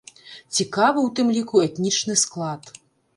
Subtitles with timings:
[0.59, 2.73] Цікавы, у тым ліку, этнічны склад.